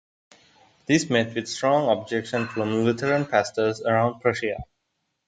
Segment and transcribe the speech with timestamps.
[0.87, 4.57] This met with strong objections from Lutheran pastors around Prussia.